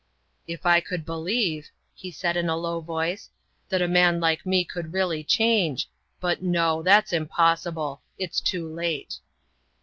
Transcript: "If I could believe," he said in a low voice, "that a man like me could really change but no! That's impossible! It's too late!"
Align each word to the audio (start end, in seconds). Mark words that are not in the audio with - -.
"If 0.47 0.65
I 0.65 0.79
could 0.79 1.05
believe," 1.05 1.69
he 1.93 2.09
said 2.09 2.35
in 2.35 2.49
a 2.49 2.57
low 2.57 2.79
voice, 2.81 3.29
"that 3.69 3.83
a 3.83 3.87
man 3.87 4.19
like 4.19 4.47
me 4.47 4.63
could 4.65 4.93
really 4.93 5.23
change 5.23 5.87
but 6.19 6.41
no! 6.41 6.81
That's 6.81 7.13
impossible! 7.13 8.01
It's 8.17 8.41
too 8.41 8.67
late!" 8.67 9.19